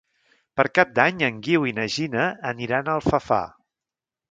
[0.59, 3.43] Per Cap d'Any en Guiu i na Gina aniran a Alfafar.